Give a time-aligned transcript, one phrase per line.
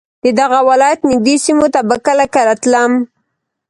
[0.23, 2.91] د دغه ولایت نږدې سیمو ته به کله کله تلم.